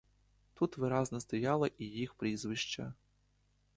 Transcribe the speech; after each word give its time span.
Там 0.55 0.69
виразно 0.77 1.19
стояло 1.19 1.67
і 1.77 1.85
їх 1.85 2.13
прізвище. 2.13 2.93